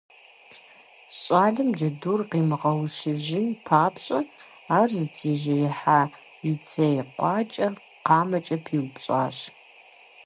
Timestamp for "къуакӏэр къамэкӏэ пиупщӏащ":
7.17-9.37